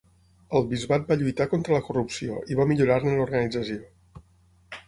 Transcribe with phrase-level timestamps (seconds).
[0.59, 3.79] Al bisbat va lluitar contra la corrupció i va millorar-ne l'organització.